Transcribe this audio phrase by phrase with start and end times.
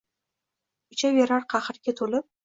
[0.95, 2.27] Uchaverar qahrga to’lib